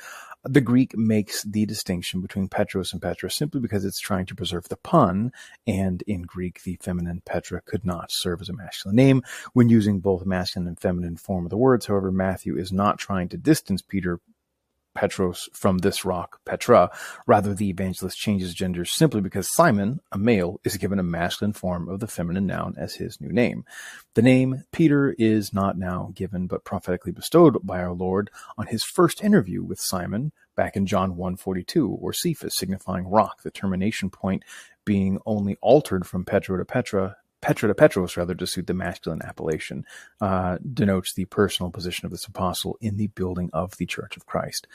The 0.45 0.61
Greek 0.61 0.97
makes 0.97 1.43
the 1.43 1.67
distinction 1.67 2.21
between 2.21 2.49
Petros 2.49 2.93
and 2.93 3.03
Petra 3.03 3.29
simply 3.29 3.61
because 3.61 3.85
it's 3.85 3.99
trying 3.99 4.27
to 4.27 4.37
preserve 4.37 4.69
the 4.69 4.77
pun, 4.77 5.33
and 5.67 6.03
in 6.07 6.23
Greek, 6.23 6.63
the 6.63 6.79
feminine 6.81 7.23
Petra 7.27 7.61
could 7.61 7.85
not 7.85 8.13
serve 8.13 8.41
as 8.41 8.49
a 8.49 8.53
masculine 8.53 8.97
name 8.97 9.23
when 9.53 9.69
using 9.69 9.99
both 9.99 10.25
masculine 10.25 10.69
and 10.69 10.79
feminine 10.79 11.17
form 11.17 11.45
of 11.45 11.51
the 11.51 11.57
words. 11.57 11.87
However, 11.87 12.13
Matthew 12.13 12.57
is 12.57 12.73
not 12.73 12.99
trying 12.99 13.29
to 13.31 13.37
distance 13.37 13.83
Peter 13.83 14.21
Petros 14.99 15.49
from 15.53 15.79
this 15.79 16.05
rock, 16.05 16.41
Petra. 16.45 16.91
Rather, 17.25 17.55
the 17.55 17.69
evangelist 17.69 18.19
changes 18.19 18.53
gender 18.53 18.85
simply 18.85 19.21
because 19.21 19.55
Simon, 19.55 20.01
a 20.11 20.19
male, 20.19 20.59
is 20.65 20.77
given 20.77 20.99
a 20.99 21.05
masculine 21.05 21.53
form 21.53 21.89
of 21.89 22.01
the 22.01 22.09
feminine 22.09 22.49
noun 22.49 22.75
as 22.77 22.97
his 22.97 23.21
new 23.21 23.31
name. 23.31 23.65
The 24.15 24.23
name 24.23 24.65
Peter 24.73 25.15
is 25.17 25.55
not 25.55 25.79
now 25.79 26.11
given 26.17 26.49
but 26.49 26.65
prophetically 26.65 27.13
bestowed 27.13 27.65
by 27.65 27.79
our 27.79 27.93
Lord 27.93 28.29
on 28.57 28.67
his 28.67 28.83
first 28.83 29.23
interview 29.23 29.63
with 29.63 29.79
Simon 29.79 30.33
back 30.57 30.75
in 30.75 30.85
John 30.85 31.15
1:42, 31.15 31.89
or 31.89 32.13
Cephas, 32.13 32.57
signifying 32.57 33.07
rock, 33.07 33.45
the 33.45 33.53
termination 33.53 34.11
point 34.11 34.43
being 34.85 35.21
only 35.25 35.57
altered 35.63 36.09
from 36.09 36.25
Petra 36.25 36.59
to 36.59 36.65
Petra 36.65 37.19
Petra 37.41 37.69
to 37.69 37.75
Petros, 37.75 38.17
rather, 38.17 38.35
to 38.35 38.47
suit 38.47 38.67
the 38.67 38.75
masculine 38.75 39.23
appellation, 39.23 39.85
uh, 40.21 40.59
denotes 40.73 41.15
the 41.15 41.25
personal 41.27 41.71
position 41.71 42.07
of 42.07 42.11
this 42.11 42.27
apostle 42.27 42.77
in 42.81 42.97
the 42.97 43.07
building 43.09 43.51
of 43.53 43.77
the 43.77 43.87
Church 43.87 44.17
of 44.17 44.27
Christ. 44.27 44.67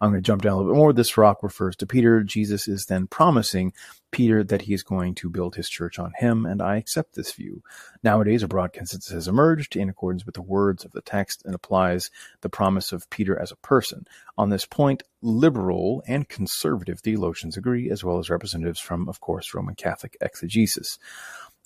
I'm 0.00 0.10
going 0.10 0.22
to 0.22 0.26
jump 0.26 0.42
down 0.42 0.52
a 0.52 0.56
little 0.58 0.72
bit 0.72 0.78
more. 0.78 0.92
This 0.92 1.16
rock 1.16 1.42
refers 1.42 1.76
to 1.76 1.86
Peter. 1.86 2.22
Jesus 2.22 2.68
is 2.68 2.86
then 2.86 3.06
promising 3.06 3.72
Peter 4.12 4.44
that 4.44 4.62
he 4.62 4.74
is 4.74 4.82
going 4.82 5.14
to 5.16 5.30
build 5.30 5.56
his 5.56 5.68
church 5.68 5.98
on 5.98 6.12
him, 6.16 6.46
and 6.46 6.62
I 6.62 6.76
accept 6.76 7.14
this 7.14 7.32
view. 7.32 7.62
Nowadays, 8.04 8.42
a 8.42 8.48
broad 8.48 8.72
consensus 8.72 9.12
has 9.12 9.26
emerged 9.26 9.74
in 9.74 9.88
accordance 9.88 10.24
with 10.24 10.34
the 10.34 10.42
words 10.42 10.84
of 10.84 10.92
the 10.92 11.00
text 11.00 11.42
and 11.44 11.54
applies 11.54 12.10
the 12.42 12.50
promise 12.50 12.92
of 12.92 13.08
Peter 13.10 13.38
as 13.38 13.50
a 13.50 13.56
person. 13.56 14.06
On 14.38 14.50
this 14.50 14.66
point, 14.66 15.02
liberal 15.22 16.02
and 16.06 16.28
conservative 16.28 17.00
theologians 17.00 17.56
agree, 17.56 17.90
as 17.90 18.04
well 18.04 18.18
as 18.18 18.30
representatives 18.30 18.80
from, 18.80 19.08
of 19.08 19.20
course, 19.20 19.54
Roman 19.54 19.74
Catholic 19.74 20.16
exegesis. 20.20 20.98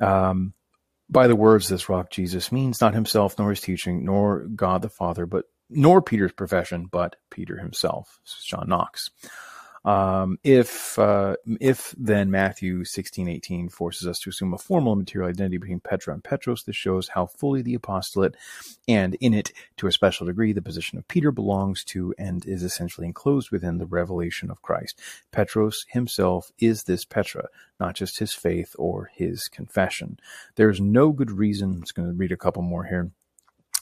Um, 0.01 0.55
by 1.09 1.29
the 1.29 1.37
words 1.37 1.69
this 1.69 1.89
rock 1.89 2.11
Jesus 2.11 2.51
means 2.51 2.81
not 2.81 2.95
himself 2.95 3.39
nor 3.39 3.51
his 3.51 3.61
teaching 3.61 4.05
nor 4.05 4.41
God 4.55 4.83
the 4.83 4.89
Father, 4.89 5.27
but 5.27 5.45
nor 5.71 6.03
Peter's 6.03 6.33
profession, 6.33 6.87
but 6.91 7.17
Peter 7.31 7.59
himself. 7.59 8.19
This 8.25 8.39
is 8.39 8.45
John 8.45 8.69
Knox. 8.69 9.11
Um, 9.87 10.39
if 10.43 10.99
uh, 10.99 11.37
if 11.61 11.95
then 11.97 12.31
Matthew 12.33 12.85
sixteen 12.85 13.29
eighteen 13.29 13.69
forces 13.69 14.09
us 14.09 14.19
to 14.19 14.31
assume 14.31 14.53
a 14.53 14.59
formal 14.59 14.97
material 14.97 15.31
identity 15.31 15.59
between 15.59 15.79
Petra 15.79 16.13
and 16.13 16.25
Petros, 16.25 16.65
this 16.65 16.75
shows 16.75 17.09
how 17.09 17.27
fully 17.27 17.63
the 17.63 17.75
apostolate, 17.75 18.35
and 18.89 19.15
in 19.21 19.33
it 19.33 19.53
to 19.77 19.87
a 19.87 19.93
special 19.93 20.27
degree, 20.27 20.53
the 20.53 20.61
position 20.61 20.99
of 20.99 21.07
Peter 21.07 21.31
belongs 21.31 21.85
to 21.85 22.13
and 22.19 22.45
is 22.47 22.65
essentially 22.65 23.07
enclosed 23.07 23.53
within 23.53 23.79
the 23.79 23.87
revelation 23.87 24.51
of 24.51 24.61
Christ. 24.61 25.01
Petros 25.31 25.87
himself 25.91 26.51
is 26.59 26.83
this 26.83 27.05
Petra, 27.05 27.47
not 27.79 27.95
just 27.95 28.19
his 28.19 28.35
faith 28.35 28.75
or 28.81 29.11
his 29.15 29.47
confession. 29.47 30.19
There 30.57 30.69
is 30.69 30.81
no 30.81 31.13
good 31.13 31.31
reason. 31.31 31.75
I'm 31.75 31.83
just 31.83 31.95
going 31.95 32.09
to 32.09 32.15
read 32.15 32.33
a 32.33 32.37
couple 32.37 32.63
more 32.63 32.85
here 32.85 33.13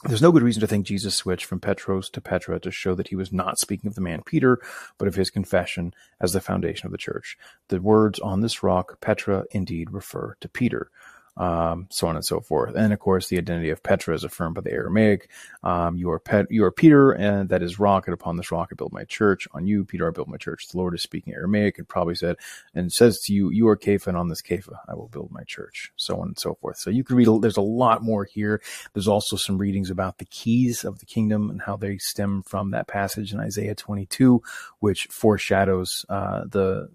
there's 0.04 0.23
no 0.23 0.32
good 0.32 0.42
reason 0.42 0.61
to 0.61 0.66
think 0.66 0.87
Jesus 0.87 1.14
switched 1.14 1.46
from 1.46 1.61
Petros 1.61 2.11
to 2.11 2.20
Petra 2.20 2.61
to 2.61 2.70
show 2.70 2.94
that 2.94 3.08
he 3.08 3.16
was 3.16 3.32
not 3.32 3.58
speaking 3.58 3.88
of 3.88 3.94
the 3.94 4.00
man 4.00 4.23
Peter, 4.25 4.61
but 4.99 5.08
of 5.08 5.14
his 5.14 5.30
confession 5.30 5.94
as 6.20 6.32
the 6.32 6.40
foundation 6.40 6.87
of 6.87 6.92
the 6.92 6.99
church. 6.99 7.38
The 7.68 7.80
words 7.80 8.18
on 8.18 8.40
this 8.40 8.62
rock, 8.62 9.00
Petra, 9.00 9.44
indeed 9.50 9.92
refer 9.92 10.37
to 10.40 10.49
Peter 10.49 10.90
um, 11.37 11.87
so 11.91 12.07
on 12.07 12.17
and 12.17 12.25
so 12.25 12.41
forth. 12.41 12.75
And 12.76 12.93
of 12.93 12.99
course, 12.99 13.29
the 13.29 13.38
identity 13.38 13.71
of 13.71 13.83
Petra 13.83 14.14
is 14.14 14.25
affirmed 14.25 14.55
by 14.55 14.61
the 14.61 14.73
Aramaic. 14.73 15.31
Um, 15.62 15.97
you 15.97 16.11
are 16.11 16.21
Pet, 16.21 16.47
you 16.50 16.64
are 16.64 16.71
Peter, 16.71 17.12
and 17.12 17.49
that 17.49 17.62
is 17.62 17.79
rock. 17.79 18.07
And 18.07 18.14
upon 18.14 18.37
this 18.37 18.53
rock, 18.53 18.69
I 18.71 18.75
build 18.75 18.93
my 18.93 19.05
church. 19.05 19.49
On 19.53 19.67
you, 19.67 19.85
Peter, 19.85 20.07
I 20.07 20.11
build 20.11 20.29
my 20.29 20.37
church. 20.37 20.69
The 20.69 20.79
Lord 20.79 20.95
is 20.95 21.03
speaking 21.03 21.35
Aramaic, 21.35 21.79
and 21.79 21.88
probably 21.88 22.14
said, 22.14 22.37
and 22.75 22.93
says 22.93 23.21
to 23.23 23.33
you, 23.33 23.50
you 23.50 23.67
are 23.69 23.76
Kepha, 23.76 24.09
and 24.09 24.17
on 24.17 24.29
this 24.29 24.43
Kepha, 24.43 24.76
I 24.88 24.95
will 24.95 25.09
build 25.09 25.31
my 25.33 25.43
church. 25.45 25.93
So 25.97 26.21
on 26.21 26.29
and 26.29 26.38
so 26.38 26.55
forth. 26.55 26.79
So 26.79 26.91
you 26.91 27.05
can 27.05 27.17
read. 27.17 27.29
There's 27.41 27.57
a 27.57 27.62
lot 27.62 28.03
more 28.03 28.25
here. 28.25 28.62
There's 28.93 29.09
also 29.09 29.37
some 29.37 29.59
readings 29.59 29.91
about 29.91 30.19
the 30.19 30.25
keys 30.26 30.85
of 30.85 30.99
the 30.99 31.07
kingdom 31.07 31.50
and 31.50 31.61
how 31.61 31.76
they 31.76 31.99
stem 31.99 32.43
from 32.43 32.71
that 32.71 32.87
passage 32.87 33.33
in 33.33 33.41
Isaiah 33.41 33.75
22, 33.75 34.43
which 34.79 35.07
foreshadows 35.11 36.07
uh, 36.09 36.45
the 36.47 36.91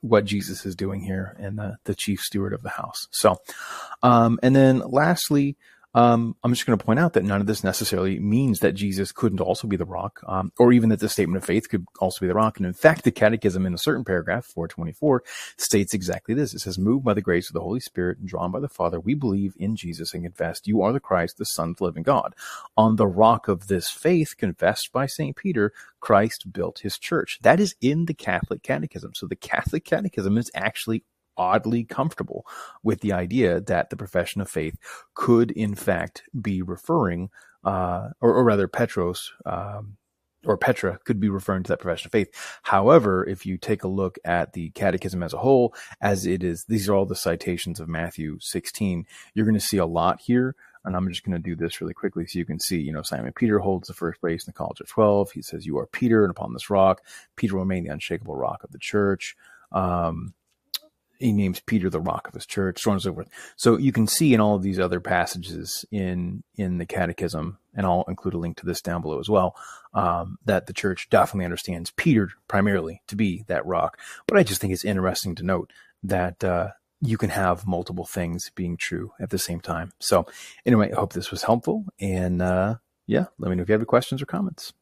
what 0.00 0.24
Jesus 0.24 0.64
is 0.64 0.76
doing 0.76 1.00
here 1.00 1.36
and 1.38 1.58
the, 1.58 1.76
the 1.84 1.94
chief 1.94 2.20
steward 2.20 2.52
of 2.52 2.62
the 2.62 2.68
house. 2.68 3.08
So, 3.10 3.36
um, 4.02 4.38
and 4.42 4.54
then 4.54 4.78
lastly, 4.80 5.56
um, 5.94 6.36
I'm 6.44 6.52
just 6.52 6.66
going 6.66 6.78
to 6.78 6.84
point 6.84 7.00
out 7.00 7.14
that 7.14 7.24
none 7.24 7.40
of 7.40 7.46
this 7.46 7.64
necessarily 7.64 8.20
means 8.20 8.60
that 8.60 8.74
Jesus 8.74 9.10
couldn't 9.10 9.40
also 9.40 9.66
be 9.66 9.76
the 9.76 9.86
rock, 9.86 10.20
um, 10.26 10.52
or 10.58 10.72
even 10.72 10.90
that 10.90 11.00
the 11.00 11.08
statement 11.08 11.38
of 11.42 11.46
faith 11.46 11.68
could 11.68 11.86
also 11.98 12.20
be 12.20 12.28
the 12.28 12.34
rock. 12.34 12.58
And 12.58 12.66
in 12.66 12.74
fact, 12.74 13.04
the 13.04 13.10
Catechism 13.10 13.66
in 13.66 13.74
a 13.74 13.78
certain 13.78 14.04
paragraph, 14.04 14.44
424, 14.46 15.24
states 15.56 15.94
exactly 15.94 16.34
this. 16.34 16.54
It 16.54 16.60
says, 16.60 16.78
"Moved 16.78 17.04
by 17.04 17.14
the 17.14 17.22
grace 17.22 17.48
of 17.48 17.54
the 17.54 17.62
Holy 17.62 17.80
Spirit 17.80 18.18
and 18.18 18.28
drawn 18.28 18.52
by 18.52 18.60
the 18.60 18.68
Father, 18.68 19.00
we 19.00 19.14
believe 19.14 19.54
in 19.58 19.76
Jesus 19.76 20.14
and 20.14 20.24
confess 20.24 20.60
you 20.64 20.82
are 20.82 20.92
the 20.92 21.00
Christ, 21.00 21.38
the 21.38 21.44
Son 21.46 21.70
of 21.70 21.76
the 21.76 21.84
living 21.84 22.02
God. 22.04 22.34
On 22.76 22.96
the 22.96 23.06
rock 23.06 23.48
of 23.48 23.66
this 23.68 23.90
faith, 23.90 24.36
confessed 24.36 24.92
by 24.92 25.06
Saint 25.06 25.36
Peter, 25.36 25.72
Christ 26.00 26.52
built 26.52 26.80
His 26.80 26.98
church." 26.98 27.38
That 27.42 27.60
is 27.60 27.74
in 27.80 28.04
the 28.04 28.14
Catholic 28.14 28.62
Catechism. 28.62 29.12
So 29.14 29.26
the 29.26 29.36
Catholic 29.36 29.84
Catechism 29.84 30.38
is 30.38 30.50
actually 30.54 31.04
oddly 31.38 31.84
comfortable 31.84 32.46
with 32.82 33.00
the 33.00 33.12
idea 33.12 33.60
that 33.60 33.90
the 33.90 33.96
profession 33.96 34.40
of 34.40 34.50
faith 34.50 34.76
could, 35.14 35.50
in 35.52 35.74
fact, 35.74 36.24
be 36.38 36.60
referring, 36.60 37.30
uh, 37.64 38.08
or, 38.20 38.34
or, 38.34 38.44
rather, 38.44 38.68
Petros. 38.68 39.32
Um, 39.46 39.96
or 40.44 40.56
Petra 40.56 40.98
could 41.04 41.18
be 41.18 41.28
referring 41.28 41.64
to 41.64 41.68
that 41.68 41.80
profession 41.80 42.08
of 42.08 42.12
faith. 42.12 42.28
However, 42.62 43.26
if 43.26 43.44
you 43.44 43.58
take 43.58 43.82
a 43.82 43.88
look 43.88 44.18
at 44.24 44.52
the 44.52 44.70
catechism 44.70 45.22
as 45.22 45.34
a 45.34 45.38
whole, 45.38 45.74
as 46.00 46.26
it 46.26 46.44
is, 46.44 46.64
these 46.68 46.88
are 46.88 46.94
all 46.94 47.06
the 47.06 47.16
citations 47.16 47.80
of 47.80 47.88
Matthew 47.88 48.38
16, 48.40 49.04
you're 49.34 49.46
going 49.46 49.58
to 49.58 49.60
see 49.60 49.78
a 49.78 49.86
lot 49.86 50.20
here. 50.20 50.54
And 50.84 50.96
I'm 50.96 51.08
just 51.08 51.24
going 51.24 51.36
to 51.36 51.42
do 51.42 51.56
this 51.56 51.80
really 51.80 51.92
quickly 51.92 52.26
so 52.26 52.38
you 52.38 52.44
can 52.44 52.60
see, 52.60 52.80
you 52.80 52.92
know, 52.92 53.02
Simon 53.02 53.32
Peter 53.32 53.58
holds 53.58 53.88
the 53.88 53.94
first 53.94 54.20
place 54.20 54.46
in 54.46 54.50
the 54.50 54.56
College 54.56 54.80
of 54.80 54.88
12. 54.88 55.32
He 55.32 55.42
says, 55.42 55.66
You 55.66 55.76
are 55.78 55.86
Peter, 55.86 56.24
and 56.24 56.30
upon 56.30 56.52
this 56.52 56.70
rock, 56.70 57.02
Peter 57.36 57.54
will 57.54 57.62
remain 57.62 57.84
the 57.84 57.92
unshakable 57.92 58.36
rock 58.36 58.64
of 58.64 58.70
the 58.70 58.78
church. 58.78 59.36
Um, 59.72 60.34
he 61.18 61.32
names 61.32 61.60
Peter 61.60 61.90
the 61.90 62.00
rock 62.00 62.28
of 62.28 62.34
his 62.34 62.46
church, 62.46 62.82
so 62.82 62.90
on 62.90 62.96
and 62.96 63.02
so 63.02 63.12
forth. 63.12 63.28
So 63.56 63.76
you 63.76 63.92
can 63.92 64.06
see 64.06 64.34
in 64.34 64.40
all 64.40 64.54
of 64.54 64.62
these 64.62 64.78
other 64.78 65.00
passages 65.00 65.84
in 65.90 66.42
in 66.56 66.78
the 66.78 66.86
Catechism, 66.86 67.58
and 67.74 67.86
I'll 67.86 68.04
include 68.08 68.34
a 68.34 68.38
link 68.38 68.56
to 68.58 68.66
this 68.66 68.80
down 68.80 69.02
below 69.02 69.18
as 69.18 69.28
well, 69.28 69.56
um, 69.94 70.38
that 70.44 70.66
the 70.66 70.72
church 70.72 71.08
definitely 71.10 71.44
understands 71.44 71.90
Peter 71.90 72.30
primarily 72.46 73.02
to 73.08 73.16
be 73.16 73.44
that 73.48 73.66
rock. 73.66 73.98
But 74.26 74.38
I 74.38 74.42
just 74.42 74.60
think 74.60 74.72
it's 74.72 74.84
interesting 74.84 75.34
to 75.36 75.42
note 75.42 75.72
that 76.02 76.42
uh, 76.44 76.68
you 77.00 77.18
can 77.18 77.30
have 77.30 77.66
multiple 77.66 78.04
things 78.04 78.50
being 78.54 78.76
true 78.76 79.12
at 79.20 79.30
the 79.30 79.38
same 79.38 79.60
time. 79.60 79.92
So 79.98 80.26
anyway, 80.64 80.92
I 80.92 80.96
hope 80.96 81.12
this 81.12 81.30
was 81.30 81.42
helpful, 81.42 81.84
and 82.00 82.40
uh, 82.40 82.76
yeah, 83.06 83.26
let 83.38 83.50
me 83.50 83.56
know 83.56 83.62
if 83.62 83.68
you 83.68 83.72
have 83.72 83.80
any 83.80 83.86
questions 83.86 84.22
or 84.22 84.26
comments. 84.26 84.72